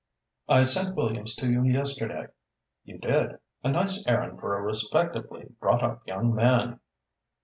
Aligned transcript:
"I 0.49 0.63
sent 0.63 0.95
Williams 0.95 1.35
to 1.35 1.47
you 1.47 1.61
yesterday." 1.63 2.29
"You 2.83 2.97
did. 2.97 3.37
A 3.63 3.69
nice 3.69 4.07
errand 4.07 4.39
for 4.39 4.57
a 4.57 4.61
respectably 4.63 5.51
brought 5.59 5.83
up 5.83 6.01
young 6.07 6.33
man!" 6.33 6.79